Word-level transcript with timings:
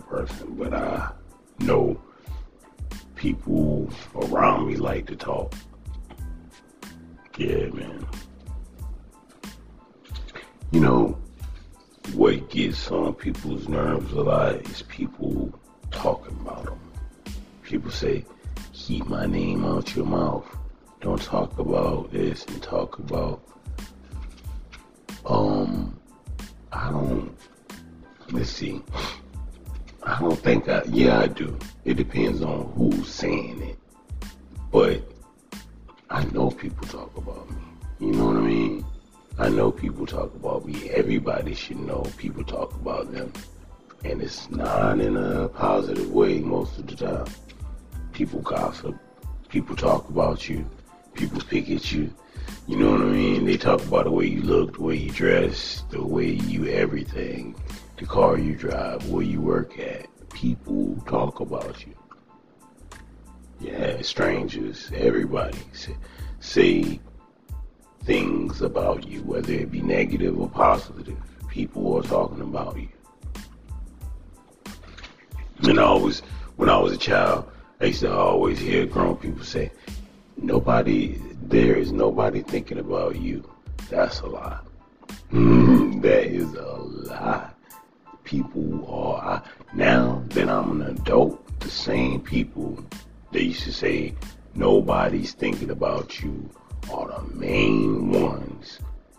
of 0.00 0.08
person, 0.08 0.54
but 0.56 0.74
I 0.74 1.10
know 1.60 2.00
people 3.14 3.88
around 4.14 4.66
me 4.68 4.76
like 4.76 5.06
to 5.06 5.16
talk. 5.16 5.54
Yeah, 7.36 7.66
man. 7.68 8.06
You 10.72 10.80
know, 10.80 11.18
what 12.14 12.50
gets 12.50 12.90
on 12.90 13.14
people's 13.14 13.68
nerves 13.68 14.12
a 14.12 14.22
lot 14.22 14.54
is 14.54 14.82
people 14.82 15.52
talking 15.90 16.36
about 16.40 16.64
them. 16.64 16.80
People 17.62 17.90
say, 17.90 18.24
keep 18.72 19.06
my 19.06 19.26
name 19.26 19.64
out 19.64 19.94
your 19.94 20.06
mouth. 20.06 20.46
Don't 21.00 21.20
talk 21.22 21.58
about 21.58 22.12
this 22.12 22.44
and 22.46 22.62
talk 22.62 22.98
about, 22.98 23.42
um, 25.24 25.98
I 26.72 26.90
don't, 26.90 27.34
let's 28.32 28.50
see. 28.50 28.82
I 30.02 30.18
don't 30.18 30.38
think 30.38 30.68
I, 30.68 30.82
yeah, 30.86 31.20
I 31.20 31.26
do. 31.26 31.58
It 31.84 31.94
depends 31.94 32.42
on 32.42 32.72
who's 32.74 33.08
saying 33.08 33.62
it. 33.62 33.78
But 34.70 35.02
I 36.08 36.24
know 36.26 36.50
people 36.50 36.86
talk 36.88 37.14
about 37.16 37.50
me. 37.50 37.56
You 37.98 38.12
know 38.12 38.26
what 38.26 38.36
I 38.36 38.40
mean? 38.40 38.84
I 39.38 39.48
know 39.50 39.70
people 39.70 40.06
talk 40.06 40.34
about 40.34 40.64
me. 40.64 40.88
Everybody 40.90 41.54
should 41.54 41.80
know 41.80 42.06
people 42.16 42.44
talk 42.44 42.74
about 42.74 43.12
them. 43.12 43.32
And 44.04 44.22
it's 44.22 44.50
not 44.50 45.00
in 45.00 45.16
a 45.18 45.48
positive 45.48 46.10
way 46.10 46.40
most 46.40 46.78
of 46.78 46.86
the 46.86 46.96
time. 46.96 47.26
People 48.12 48.40
gossip. 48.40 48.96
People 49.50 49.76
talk 49.76 50.08
about 50.08 50.48
you. 50.48 50.64
People 51.14 51.40
pick 51.42 51.68
at 51.70 51.92
you. 51.92 52.10
You 52.66 52.76
know 52.76 52.92
what 52.92 53.02
I 53.02 53.04
mean? 53.04 53.44
They 53.44 53.58
talk 53.58 53.82
about 53.84 54.04
the 54.04 54.10
way 54.10 54.26
you 54.26 54.42
look, 54.42 54.74
the 54.74 54.82
way 54.82 54.96
you 54.96 55.10
dress, 55.10 55.84
the 55.90 56.02
way 56.02 56.26
you 56.26 56.66
everything, 56.68 57.54
the 58.00 58.06
car 58.06 58.38
you 58.38 58.54
drive, 58.54 59.06
where 59.10 59.22
you 59.22 59.42
work 59.42 59.78
at. 59.78 60.06
People 60.30 60.96
talk 61.06 61.40
about 61.40 61.86
you. 61.86 61.94
Yeah, 63.60 64.00
strangers, 64.00 64.90
everybody 64.94 65.58
say, 66.40 66.98
things 68.04 68.62
about 68.62 69.06
you, 69.06 69.22
whether 69.24 69.52
it 69.52 69.70
be 69.70 69.82
negative 69.82 70.40
or 70.40 70.48
positive. 70.48 71.18
People 71.48 71.98
are 71.98 72.02
talking 72.02 72.40
about 72.40 72.78
you. 72.78 72.88
And 75.64 75.78
I 75.78 75.82
always, 75.82 76.20
when 76.56 76.70
I 76.70 76.78
was 76.78 76.94
a 76.94 76.96
child, 76.96 77.50
I 77.82 77.86
used 77.86 78.00
to 78.00 78.16
always 78.16 78.58
hear 78.58 78.86
grown 78.86 79.16
people 79.16 79.44
say, 79.44 79.70
nobody, 80.38 81.20
there 81.42 81.76
is 81.76 81.92
nobody 81.92 82.40
thinking 82.40 82.78
about 82.78 83.16
you. 83.16 83.46
That's 83.90 84.20
a 84.20 84.26
lie. 84.26 84.60
Mm, 85.32 86.00
that 86.00 86.28
is 86.28 86.54
a 86.54 86.76
lie. 86.76 87.49
People 88.30 88.86
are, 88.88 89.42
now 89.74 90.22
that 90.28 90.48
I'm 90.48 90.80
an 90.80 90.90
adult, 90.90 91.58
the 91.58 91.68
same 91.68 92.20
people 92.20 92.78
they 93.32 93.40
used 93.40 93.64
to 93.64 93.72
say, 93.72 94.14
nobody's 94.54 95.32
thinking 95.32 95.70
about 95.70 96.22
you 96.22 96.48
are 96.92 97.08
the 97.08 97.24
main 97.34 98.12
ones 98.12 98.78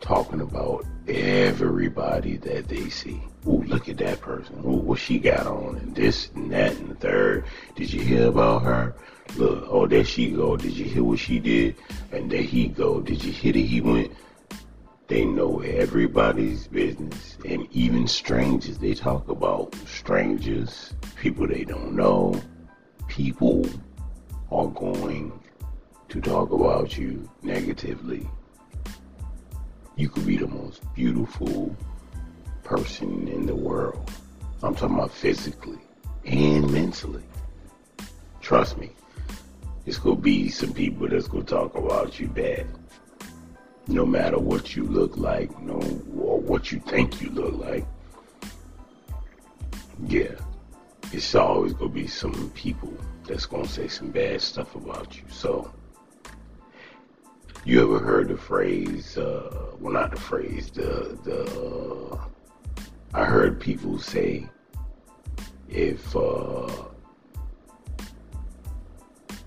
talking 0.00 0.40
about 0.40 0.86
everybody 1.08 2.36
that 2.36 2.68
they 2.68 2.88
see. 2.90 3.20
Ooh, 3.48 3.64
look 3.64 3.88
at 3.88 3.96
that 3.96 4.20
person. 4.20 4.62
Ooh, 4.64 4.76
what 4.76 5.00
she 5.00 5.18
got 5.18 5.48
on, 5.48 5.78
and 5.78 5.96
this 5.96 6.30
and 6.36 6.52
that 6.52 6.76
and 6.76 6.90
the 6.90 6.94
third. 6.94 7.44
Did 7.74 7.92
you 7.92 8.02
hear 8.02 8.28
about 8.28 8.62
her? 8.62 8.94
Look, 9.34 9.66
oh, 9.68 9.88
there 9.88 10.04
she 10.04 10.30
go. 10.30 10.56
Did 10.56 10.74
you 10.74 10.84
hear 10.84 11.02
what 11.02 11.18
she 11.18 11.40
did? 11.40 11.74
And 12.12 12.30
there 12.30 12.42
he 12.42 12.68
go. 12.68 13.00
Did 13.00 13.24
you 13.24 13.32
hear 13.32 13.52
that 13.52 13.58
he 13.58 13.80
went? 13.80 14.12
They 15.12 15.26
know 15.26 15.60
everybody's 15.60 16.66
business, 16.68 17.36
and 17.44 17.68
even 17.70 18.06
strangers. 18.06 18.78
They 18.78 18.94
talk 18.94 19.28
about 19.28 19.74
strangers, 19.84 20.94
people 21.16 21.46
they 21.46 21.64
don't 21.64 21.94
know. 21.94 22.40
People 23.08 23.66
are 24.50 24.68
going 24.68 25.30
to 26.08 26.18
talk 26.22 26.50
about 26.50 26.96
you 26.96 27.28
negatively. 27.42 28.26
You 29.96 30.08
could 30.08 30.24
be 30.24 30.38
the 30.38 30.46
most 30.46 30.80
beautiful 30.94 31.76
person 32.64 33.28
in 33.28 33.44
the 33.44 33.54
world. 33.54 34.10
I'm 34.62 34.74
talking 34.74 34.96
about 34.96 35.12
physically 35.12 35.80
and 36.24 36.72
mentally. 36.72 37.24
Trust 38.40 38.78
me, 38.78 38.92
it's 39.84 39.98
gonna 39.98 40.16
be 40.16 40.48
some 40.48 40.72
people 40.72 41.06
that's 41.06 41.28
gonna 41.28 41.44
talk 41.44 41.76
about 41.76 42.18
you 42.18 42.28
bad. 42.28 42.66
No 43.88 44.06
matter 44.06 44.38
what 44.38 44.76
you 44.76 44.84
look 44.84 45.16
like, 45.16 45.60
no 45.60 45.80
or 46.16 46.40
what 46.40 46.70
you 46.72 46.80
think 46.80 47.20
you 47.20 47.30
look 47.30 47.54
like. 47.58 47.84
Yeah, 50.06 50.34
it's 51.12 51.34
always 51.34 51.72
gonna 51.72 51.90
be 51.90 52.06
some 52.06 52.50
people 52.54 52.92
that's 53.26 53.46
gonna 53.46 53.68
say 53.68 53.88
some 53.88 54.10
bad 54.10 54.40
stuff 54.40 54.74
about 54.74 55.16
you. 55.16 55.24
So 55.28 55.72
you 57.64 57.82
ever 57.82 58.04
heard 58.04 58.28
the 58.28 58.36
phrase? 58.36 59.16
Uh, 59.16 59.72
well, 59.78 59.92
not 59.92 60.10
the 60.10 60.20
phrase. 60.20 60.70
The 60.70 61.18
the. 61.22 61.44
Uh, 61.60 62.18
I 63.14 63.24
heard 63.24 63.60
people 63.60 63.98
say, 63.98 64.48
if 65.68 66.16
uh, 66.16 66.66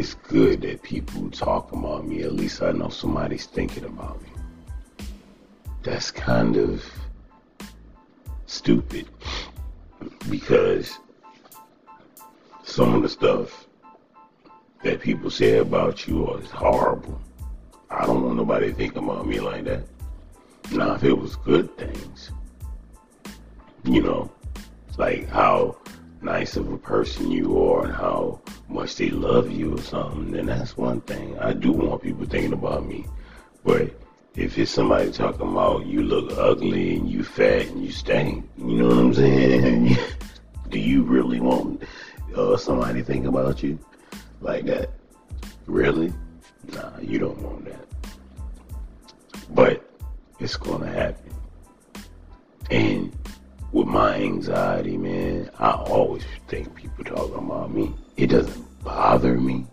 it's 0.00 0.14
good 0.14 0.62
that 0.62 0.80
people 0.80 1.30
talk 1.30 1.72
about 1.72 2.06
me, 2.06 2.22
at 2.22 2.32
least 2.32 2.62
I 2.62 2.72
know 2.72 2.88
somebody's 2.88 3.44
thinking 3.44 3.84
about 3.84 4.18
me. 4.22 4.30
That's 5.82 6.10
kind 6.10 6.56
of 6.56 6.82
stupid 8.46 9.06
because 10.30 10.98
some 12.64 12.94
of 12.94 13.02
the 13.02 13.10
stuff 13.10 13.66
that 14.82 15.02
people 15.02 15.30
say 15.30 15.58
about 15.58 16.08
you 16.08 16.34
is 16.36 16.50
horrible. 16.50 17.20
I 17.90 18.06
don't 18.06 18.24
want 18.24 18.36
nobody 18.36 18.72
thinking 18.72 19.04
about 19.04 19.26
me 19.26 19.38
like 19.38 19.64
that. 19.64 19.82
Now, 20.72 20.94
if 20.94 21.04
it 21.04 21.12
was 21.12 21.36
good 21.36 21.76
things, 21.76 22.30
you 23.84 24.02
know, 24.02 24.32
like 24.96 25.28
how 25.28 25.76
nice 26.22 26.56
of 26.56 26.72
a 26.72 26.78
person 26.78 27.30
you 27.30 27.62
are 27.62 27.84
and 27.84 27.94
how 27.94 28.40
much 28.68 28.96
they 28.96 29.10
love 29.10 29.50
you 29.50 29.74
or 29.74 29.80
something, 29.80 30.32
then 30.32 30.46
that's 30.46 30.76
one 30.76 31.00
thing. 31.02 31.38
I 31.38 31.52
do 31.52 31.72
want 31.72 32.02
people 32.02 32.26
thinking 32.26 32.52
about 32.52 32.86
me. 32.86 33.06
But 33.64 33.90
if 34.34 34.58
it's 34.58 34.70
somebody 34.70 35.10
talking 35.10 35.50
about 35.50 35.86
you 35.86 36.02
look 36.02 36.36
ugly 36.38 36.96
and 36.96 37.10
you 37.10 37.24
fat 37.24 37.66
and 37.66 37.84
you 37.84 37.90
stink, 37.90 38.48
you 38.58 38.64
know 38.64 38.88
what 38.88 38.98
I'm 38.98 39.14
saying? 39.14 39.96
do 40.70 40.78
you 40.78 41.02
really 41.02 41.40
want 41.40 41.82
uh, 42.36 42.56
somebody 42.56 43.02
thinking 43.02 43.26
about 43.26 43.62
you 43.62 43.78
like 44.40 44.66
that? 44.66 44.90
Really? 45.66 46.12
Nah, 46.72 46.98
you 47.00 47.18
don't 47.18 47.40
want 47.40 47.64
that. 47.64 47.86
But 49.50 49.84
it's 50.38 50.56
gonna 50.56 50.90
happen. 50.90 51.32
And 52.70 53.12
with 53.72 53.86
my 53.86 54.14
anxiety, 54.16 54.96
man, 54.96 55.50
I 55.58 55.72
always 55.72 56.24
think 56.48 56.74
people 56.74 57.04
talking 57.04 57.34
about 57.36 57.72
me. 57.72 57.94
It 58.16 58.28
doesn't 58.28 58.84
bother 58.84 59.34
me 59.34 59.66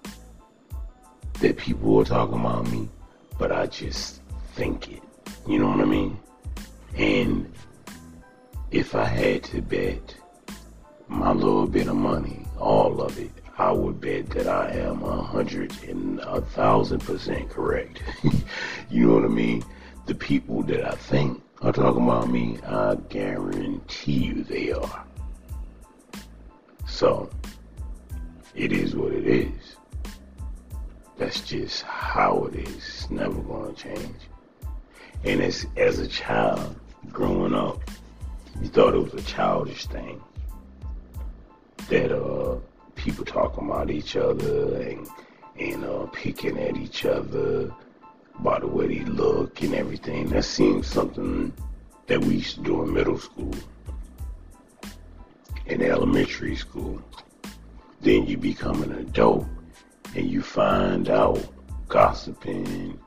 that 1.39 1.57
people 1.57 1.99
are 1.99 2.05
talking 2.05 2.39
about 2.39 2.69
me, 2.69 2.89
but 3.37 3.51
I 3.51 3.67
just 3.67 4.21
think 4.53 4.91
it. 4.91 5.03
You 5.47 5.59
know 5.59 5.69
what 5.69 5.79
I 5.79 5.85
mean? 5.85 6.19
And 6.95 7.51
if 8.71 8.95
I 8.95 9.05
had 9.05 9.43
to 9.45 9.61
bet 9.61 10.15
my 11.07 11.31
little 11.31 11.67
bit 11.67 11.87
of 11.87 11.95
money, 11.95 12.45
all 12.59 13.01
of 13.01 13.17
it, 13.17 13.31
I 13.57 13.71
would 13.71 13.99
bet 13.99 14.29
that 14.31 14.47
I 14.47 14.69
am 14.71 15.03
a 15.03 15.21
hundred 15.21 15.73
and 15.83 16.19
a 16.19 16.41
thousand 16.41 16.99
percent 16.99 17.49
correct. 17.49 18.03
you 18.89 19.07
know 19.07 19.15
what 19.15 19.25
I 19.25 19.29
mean? 19.29 19.63
The 20.05 20.13
people 20.15 20.61
that 20.63 20.85
I 20.85 20.91
think 20.91 21.41
are 21.61 21.71
talking 21.71 22.03
about 22.03 22.29
me, 22.29 22.59
I 22.65 22.95
guarantee 23.09 24.25
you 24.25 24.43
they 24.43 24.71
are. 24.71 25.05
So, 26.85 27.29
it 28.55 28.71
is 28.71 28.95
what 28.95 29.13
it 29.13 29.27
is. 29.27 29.75
That's 31.17 31.41
just 31.41 31.83
how 31.83 32.45
it 32.45 32.55
is. 32.55 32.75
It's 32.75 33.09
never 33.09 33.41
going 33.41 33.73
to 33.73 33.81
change. 33.81 34.15
And 35.23 35.41
as, 35.41 35.65
as 35.75 35.99
a 35.99 36.07
child, 36.07 36.75
growing 37.11 37.53
up, 37.53 37.79
you 38.61 38.67
thought 38.67 38.93
it 38.93 38.99
was 38.99 39.13
a 39.13 39.21
childish 39.23 39.87
thing 39.87 40.21
that 41.89 42.11
uh, 42.11 42.57
people 42.95 43.25
talking 43.25 43.65
about 43.65 43.89
each 43.89 44.15
other 44.15 44.81
and 44.81 45.07
and 45.59 45.83
uh, 45.85 46.05
picking 46.07 46.57
at 46.59 46.77
each 46.77 47.05
other 47.05 47.71
by 48.39 48.59
the 48.59 48.67
way 48.67 48.87
they 48.87 49.05
look 49.05 49.61
and 49.61 49.73
everything. 49.73 50.29
That 50.29 50.45
seems 50.45 50.87
something 50.87 51.53
that 52.07 52.23
we 52.23 52.35
used 52.35 52.55
to 52.55 52.61
do 52.61 52.83
in 52.83 52.93
middle 52.93 53.17
school, 53.17 53.53
in 55.65 55.81
elementary 55.81 56.55
school. 56.55 57.01
Then 58.01 58.27
you 58.27 58.37
become 58.37 58.83
an 58.83 58.93
adult 58.93 59.45
and 60.15 60.29
you 60.29 60.41
find 60.41 61.09
out 61.09 61.43
gossiping 61.87 62.99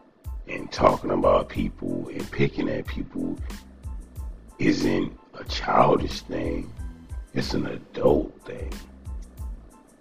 and 0.48 0.72
talking 0.72 1.10
about 1.10 1.48
people 1.48 2.08
and 2.08 2.30
picking 2.30 2.68
at 2.68 2.86
people 2.86 3.38
isn't 4.58 5.16
a 5.34 5.44
childish 5.44 6.20
thing. 6.22 6.70
It's 7.34 7.54
an 7.54 7.66
adult 7.66 8.34
thing. 8.44 8.72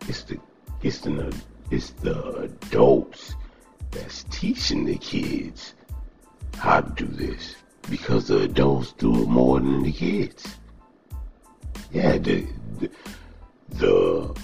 It's 0.07 0.23
the 0.23 0.39
it's 0.81 0.99
the 0.99 1.35
it's 1.69 1.91
the 1.91 2.33
adults 2.35 3.35
that's 3.91 4.23
teaching 4.39 4.85
the 4.85 4.97
kids 4.97 5.73
how 6.55 6.79
to 6.79 7.03
do 7.03 7.05
this 7.07 7.57
because 7.89 8.29
the 8.29 8.43
adults 8.43 8.93
do 8.93 9.23
it 9.23 9.27
more 9.27 9.59
than 9.59 9.83
the 9.83 9.91
kids. 9.91 10.55
Yeah, 11.91 12.17
the, 12.17 12.47
the, 12.79 12.89
the 13.71 14.41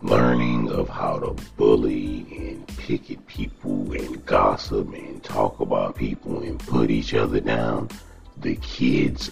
learning 0.00 0.70
of 0.70 0.88
how 0.88 1.18
to 1.18 1.36
bully 1.58 2.26
and 2.38 2.66
pick 2.78 3.10
at 3.10 3.26
people 3.26 3.92
and 3.92 4.24
gossip 4.24 4.94
and 4.94 5.22
talk 5.22 5.60
about 5.60 5.94
people 5.94 6.42
and 6.42 6.58
put 6.58 6.90
each 6.90 7.12
other 7.12 7.40
down. 7.40 7.90
The 8.38 8.56
kids, 8.56 9.30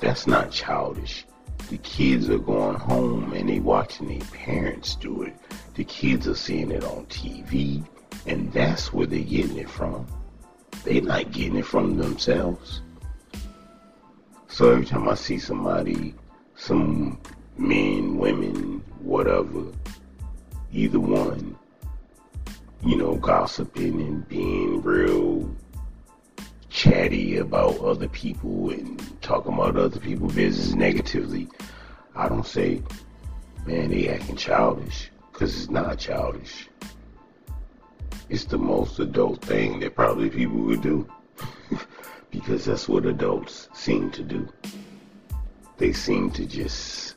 that's 0.00 0.26
not 0.26 0.50
childish. 0.50 1.24
The 1.70 1.78
kids 1.78 2.28
are 2.28 2.38
going 2.38 2.74
home 2.74 3.34
and 3.34 3.48
they 3.48 3.60
watching 3.60 4.08
their 4.08 4.26
parents 4.30 4.96
do 4.96 5.22
it. 5.22 5.36
The 5.74 5.84
kids 5.84 6.26
are 6.26 6.34
seeing 6.34 6.72
it 6.72 6.82
on 6.82 7.06
TV 7.06 7.84
and 8.26 8.52
that's 8.52 8.92
where 8.92 9.06
they're 9.06 9.20
getting 9.20 9.58
it 9.58 9.70
from. 9.70 10.06
They're 10.84 11.02
not 11.02 11.32
getting 11.32 11.56
it 11.56 11.66
from 11.66 11.96
themselves. 11.96 12.82
So 14.48 14.72
every 14.72 14.86
time 14.86 15.08
I 15.08 15.14
see 15.14 15.38
somebody, 15.38 16.14
some 16.56 17.20
men, 17.56 18.16
women, 18.16 18.82
whatever, 19.00 19.64
either 20.72 21.00
one, 21.00 21.56
you 22.84 22.96
know, 22.96 23.16
gossiping 23.16 24.00
and 24.00 24.28
being 24.28 24.82
real 24.82 25.54
chatty 26.70 27.38
about 27.38 27.78
other 27.80 28.08
people 28.08 28.70
and 28.70 29.20
talking 29.22 29.52
about 29.52 29.76
other 29.76 30.00
people's 30.00 30.34
business 30.34 30.74
negatively, 30.74 31.48
I 32.14 32.28
don't 32.28 32.46
say, 32.46 32.82
man, 33.66 33.90
they 33.90 34.08
acting 34.08 34.36
childish, 34.36 35.10
because 35.32 35.56
it's 35.56 35.70
not 35.70 35.98
childish. 35.98 36.68
It's 38.28 38.44
the 38.44 38.58
most 38.58 38.98
adult 38.98 39.42
thing 39.44 39.80
that 39.80 39.94
probably 39.94 40.28
people 40.28 40.58
would 40.58 40.82
do. 40.82 41.08
because 42.30 42.66
that's 42.66 42.88
what 42.88 43.06
adults 43.06 43.68
seem 43.72 44.10
to 44.10 44.22
do. 44.22 44.48
They 45.78 45.92
seem 45.92 46.30
to 46.32 46.44
just 46.44 47.16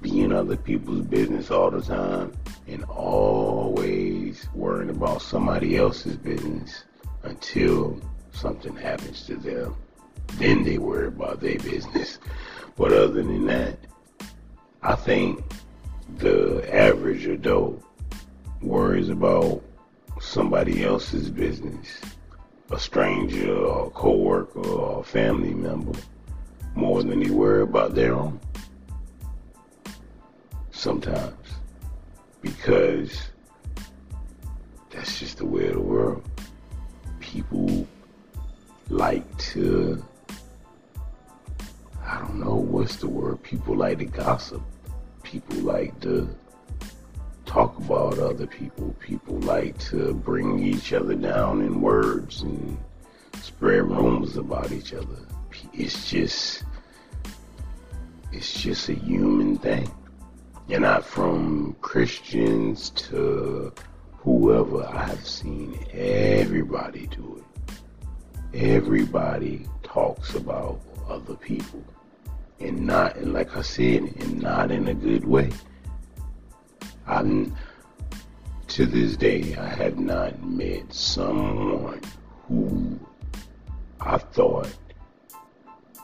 be 0.00 0.20
in 0.20 0.32
other 0.32 0.56
people's 0.56 1.00
business 1.00 1.50
all 1.50 1.70
the 1.70 1.82
time 1.82 2.32
and 2.68 2.84
always 2.84 4.46
worrying 4.54 4.90
about 4.90 5.22
somebody 5.22 5.76
else's 5.76 6.16
business 6.16 6.84
until 7.24 8.00
something 8.32 8.76
happens 8.76 9.26
to 9.26 9.36
them. 9.36 9.74
Then 10.34 10.62
they 10.62 10.78
worry 10.78 11.08
about 11.08 11.40
their 11.40 11.58
business. 11.58 12.18
But 12.76 12.92
other 12.92 13.22
than 13.22 13.46
that, 13.46 13.78
I 14.82 14.94
think 14.94 15.42
the 16.18 16.62
average 16.72 17.26
adult 17.26 17.82
worries 18.60 19.08
about 19.08 19.62
somebody 20.20 20.84
else's 20.84 21.30
business, 21.30 22.00
a 22.70 22.78
stranger 22.78 23.54
or 23.54 23.86
a 23.86 23.90
coworker 23.90 24.66
or 24.66 25.00
a 25.00 25.04
family 25.04 25.54
member, 25.54 25.98
more 26.74 27.02
than 27.02 27.20
they 27.20 27.30
worry 27.30 27.62
about 27.62 27.94
their 27.94 28.14
own. 28.14 28.40
Sometimes. 30.70 31.34
Because 32.40 33.30
that's 34.90 35.18
just 35.18 35.38
the 35.38 35.46
way 35.46 35.66
of 35.68 35.74
the 35.74 35.80
world. 35.80 36.22
People 37.20 37.86
like 38.88 39.36
to, 39.38 40.02
I 42.04 42.18
don't 42.20 42.40
know 42.40 42.54
what's 42.54 42.96
the 42.96 43.08
word, 43.08 43.42
people 43.42 43.76
like 43.76 43.98
to 43.98 44.04
gossip. 44.04 44.62
People 45.22 45.58
like 45.58 45.98
to 46.00 46.28
about 47.88 48.18
other 48.18 48.46
people. 48.46 48.94
People 49.00 49.36
like 49.38 49.78
to 49.78 50.12
bring 50.12 50.58
each 50.58 50.92
other 50.92 51.14
down 51.14 51.62
in 51.62 51.80
words 51.80 52.42
and 52.42 52.76
spread 53.40 53.82
rumors 53.88 54.36
about 54.36 54.70
each 54.72 54.92
other. 54.92 55.16
It's 55.72 56.10
just, 56.10 56.64
it's 58.30 58.60
just 58.60 58.90
a 58.90 58.94
human 58.94 59.56
thing. 59.56 59.90
And 60.68 60.82
not 60.82 61.02
from 61.02 61.76
Christians 61.80 62.90
to 62.90 63.72
whoever, 64.18 64.84
I 64.84 65.06
have 65.06 65.26
seen 65.26 65.78
everybody 65.90 67.06
do 67.06 67.42
it. 67.42 67.74
Everybody 68.52 69.66
talks 69.82 70.34
about 70.34 70.78
other 71.08 71.36
people. 71.36 71.82
And 72.60 72.86
not, 72.86 73.16
and 73.16 73.32
like 73.32 73.56
I 73.56 73.62
said, 73.62 74.02
and 74.20 74.42
not 74.42 74.70
in 74.70 74.88
a 74.88 74.94
good 74.94 75.24
way. 75.24 75.50
I'm, 77.06 77.56
to 78.78 78.86
this 78.86 79.16
day, 79.16 79.56
I 79.56 79.70
have 79.70 79.98
not 79.98 80.40
met 80.44 80.94
someone 80.94 82.00
who 82.46 82.96
I 84.00 84.18
thought 84.18 84.72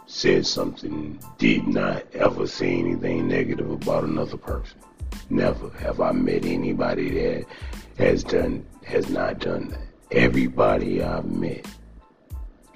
said 0.06 0.44
something, 0.44 1.21
did 1.38 1.69
not 1.69 2.03
ever 2.15 2.49
say 2.49 2.75
anything 2.75 3.29
negative 3.29 3.71
about 3.71 4.03
another 4.03 4.37
person. 4.37 4.81
Never 5.31 5.71
have 5.79 6.00
I 6.00 6.11
met 6.11 6.44
anybody 6.44 7.11
that 7.11 7.47
has 7.97 8.25
done, 8.25 8.67
has 8.85 9.09
not 9.09 9.38
done 9.38 9.69
that. 9.69 9.87
Everybody 10.11 11.00
I've 11.00 11.26
met, 11.26 11.65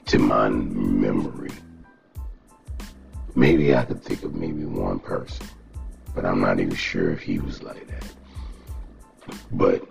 to 0.06 0.20
my 0.20 0.48
memory, 0.48 1.50
maybe 3.34 3.74
I 3.74 3.84
could 3.84 4.04
think 4.04 4.22
of 4.22 4.32
maybe 4.36 4.64
one 4.64 5.00
person, 5.00 5.44
but 6.14 6.24
I'm 6.24 6.40
not 6.40 6.60
even 6.60 6.76
sure 6.76 7.10
if 7.10 7.20
he 7.20 7.40
was 7.40 7.64
like 7.64 7.88
that. 7.88 8.04
But 9.52 9.86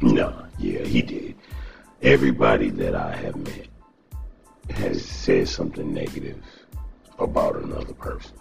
no, 0.00 0.46
yeah, 0.58 0.84
he 0.84 1.02
did. 1.02 1.34
Everybody 2.02 2.70
that 2.70 2.94
I 2.94 3.14
have 3.16 3.36
met 3.36 3.68
has 4.70 5.04
said 5.04 5.48
something 5.48 5.92
negative 5.92 6.42
about 7.18 7.56
another 7.56 7.92
person. 7.92 8.32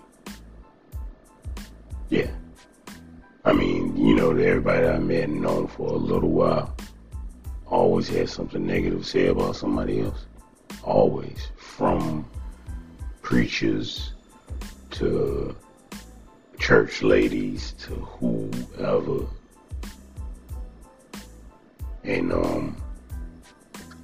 Yeah. 2.10 2.32
I 3.46 3.54
mean, 3.54 3.96
you 3.96 4.16
know, 4.16 4.32
everybody 4.32 4.88
I 4.88 5.00
met 5.00 5.24
and 5.26 5.42
known 5.42 5.68
for 5.68 5.90
a 5.90 5.98
little 5.98 6.30
while 6.30 6.76
always 7.66 8.08
had 8.08 8.30
something 8.30 8.66
negative 8.66 9.02
to 9.02 9.08
say 9.08 9.28
about 9.28 9.56
somebody 9.56 10.02
else. 10.02 10.26
Always. 10.84 11.48
From 11.58 12.26
preachers 13.22 14.14
to 14.92 15.56
church 16.58 17.02
ladies 17.02 17.74
to 17.80 17.94
whoever 17.96 19.26
and 22.04 22.32
um, 22.32 22.78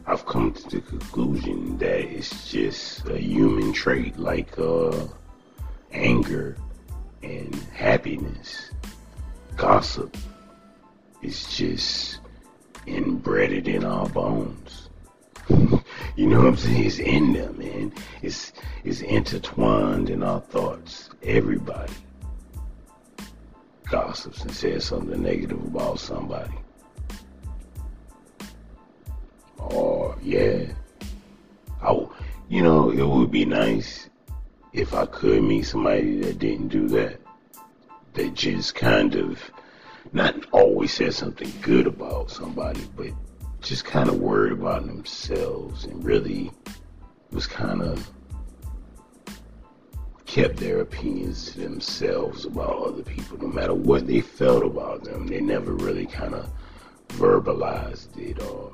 I've 0.05 0.25
come 0.25 0.53
to 0.53 0.69
the 0.69 0.81
conclusion 0.81 1.77
that 1.79 1.99
it's 1.99 2.51
just 2.51 3.07
a 3.07 3.17
human 3.17 3.73
trait 3.73 4.17
like 4.17 4.57
uh, 4.59 5.07
anger 5.91 6.57
and 7.23 7.55
happiness. 7.73 8.71
Gossip 9.55 10.15
is 11.21 11.45
just 11.45 12.19
inbred 12.85 13.67
in 13.67 13.83
our 13.83 14.07
bones. 14.09 14.89
you 15.49 16.27
know 16.27 16.39
what 16.39 16.47
I'm 16.47 16.57
saying? 16.57 16.85
It's 16.85 16.99
in 16.99 17.33
them, 17.33 17.57
man. 17.57 17.93
It's 18.21 18.53
it's 18.83 19.01
intertwined 19.01 20.09
in 20.09 20.23
our 20.23 20.41
thoughts. 20.41 21.09
Everybody 21.23 21.93
gossips 23.89 24.41
and 24.41 24.51
says 24.51 24.85
something 24.85 25.21
negative 25.21 25.63
about 25.63 25.99
somebody. 25.99 26.53
Yeah, 30.25 30.65
I, 31.83 32.07
you 32.49 32.63
know, 32.63 32.89
it 32.89 33.07
would 33.07 33.29
be 33.29 33.45
nice 33.45 34.09
if 34.73 34.93
I 34.93 35.05
could 35.05 35.43
meet 35.43 35.63
somebody 35.63 36.19
that 36.21 36.39
didn't 36.39 36.69
do 36.69 36.87
that, 36.89 37.19
that 38.13 38.33
just 38.33 38.73
kind 38.73 39.13
of 39.13 39.39
not 40.13 40.35
always 40.51 40.93
said 40.93 41.13
something 41.13 41.51
good 41.61 41.85
about 41.85 42.31
somebody, 42.31 42.81
but 42.95 43.09
just 43.61 43.85
kind 43.85 44.09
of 44.09 44.19
worried 44.19 44.53
about 44.53 44.87
themselves 44.87 45.85
and 45.85 46.03
really 46.03 46.51
was 47.31 47.45
kind 47.45 47.83
of 47.83 48.09
kept 50.25 50.57
their 50.57 50.81
opinions 50.81 51.51
to 51.51 51.59
themselves 51.59 52.45
about 52.45 52.77
other 52.77 53.03
people, 53.03 53.37
no 53.37 53.47
matter 53.47 53.75
what 53.75 54.07
they 54.07 54.21
felt 54.21 54.63
about 54.63 55.03
them. 55.03 55.27
They 55.27 55.39
never 55.39 55.73
really 55.73 56.07
kind 56.07 56.33
of 56.33 56.49
verbalized 57.09 58.17
it 58.17 58.41
or 58.41 58.71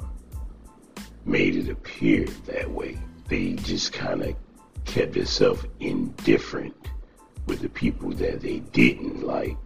made 1.25 1.55
it 1.55 1.69
appear 1.69 2.25
that 2.45 2.69
way. 2.69 2.97
They 3.27 3.53
just 3.53 3.93
kind 3.93 4.21
of 4.21 4.35
kept 4.85 5.13
themselves 5.13 5.65
indifferent 5.79 6.75
with 7.45 7.61
the 7.61 7.69
people 7.69 8.11
that 8.11 8.41
they 8.41 8.59
didn't 8.59 9.23
like. 9.25 9.57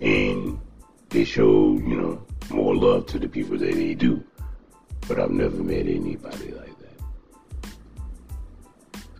And 0.00 0.60
they 1.08 1.24
showed, 1.24 1.82
you 1.86 2.00
know, 2.00 2.26
more 2.50 2.74
love 2.74 3.06
to 3.06 3.18
the 3.18 3.28
people 3.28 3.58
that 3.58 3.74
they 3.74 3.94
do. 3.94 4.22
But 5.08 5.18
I've 5.18 5.30
never 5.30 5.56
met 5.56 5.86
anybody 5.86 6.52
like 6.52 6.74
that. 6.78 7.02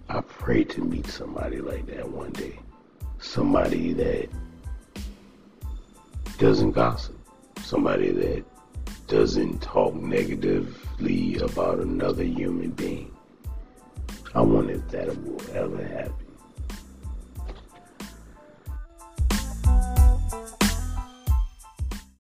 I 0.09 0.21
pray 0.21 0.65
to 0.65 0.81
meet 0.81 1.07
somebody 1.07 1.61
like 1.61 1.87
that 1.87 2.09
one 2.09 2.33
day. 2.33 2.59
Somebody 3.21 3.93
that 3.95 4.29
doesn't 6.39 6.73
gossip. 6.73 7.17
Somebody 7.63 8.11
that 8.13 8.45
doesn't 9.13 9.61
talk 9.61 9.93
negatively 9.95 11.37
about 11.37 11.81
another 11.81 12.25
human 12.25 12.71
being. 12.71 13.15
I 14.35 14.41
wonder 14.41 14.73
if 14.73 14.89
that 14.89 15.09
will 15.23 15.39
ever 15.55 15.87
happen. 15.87 16.22